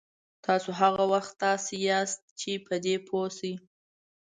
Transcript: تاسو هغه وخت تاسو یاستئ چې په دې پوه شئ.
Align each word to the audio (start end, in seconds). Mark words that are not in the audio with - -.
تاسو 0.45 0.69
هغه 0.81 1.03
وخت 1.13 1.31
تاسو 1.43 1.71
یاستئ 1.87 2.29
چې 2.39 2.51
په 2.65 2.75
دې 2.83 2.95
پوه 3.07 3.27
شئ. 3.37 3.53